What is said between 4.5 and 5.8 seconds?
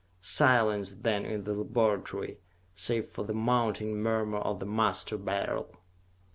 the Master Beryl!